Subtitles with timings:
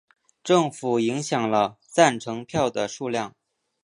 [0.43, 3.35] 政府影响了赞成票的数量。